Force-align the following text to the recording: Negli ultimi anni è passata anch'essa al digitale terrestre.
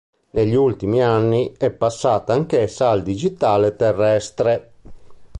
Negli 0.31 0.55
ultimi 0.55 0.99
anni 1.03 1.53
è 1.55 1.69
passata 1.69 2.33
anch'essa 2.33 2.89
al 2.89 3.03
digitale 3.03 3.75
terrestre. 3.75 4.71